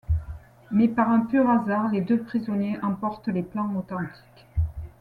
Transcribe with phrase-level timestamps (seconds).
[0.71, 4.47] Mais, par un pur hasard, les deux prisonniers emportent les plans authentiques.